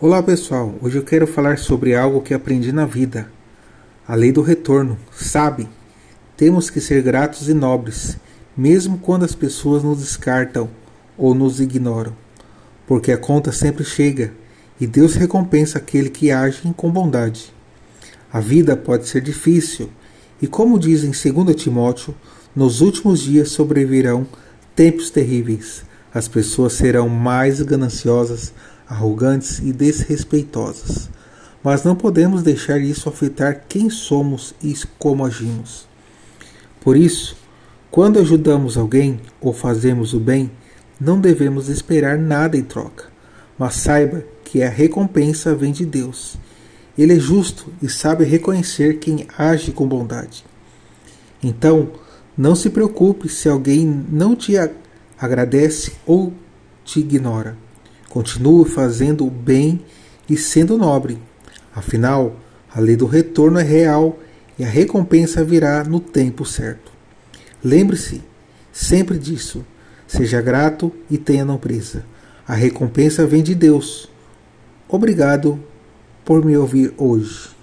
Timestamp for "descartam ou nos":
10.00-11.60